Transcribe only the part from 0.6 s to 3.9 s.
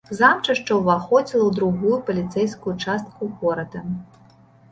ўваходзіла ў другую паліцэйскую частку горада.